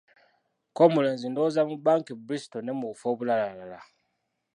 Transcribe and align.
Ko 0.75 0.81
omulenzi 0.87 1.25
Ndowooza 1.29 1.61
mu 1.69 1.75
banka 1.85 2.09
e 2.15 2.19
Bristol 2.27 2.61
ne 2.63 2.71
mu 2.79 2.85
bufo 2.91 3.05
obulalalala. 3.13 3.79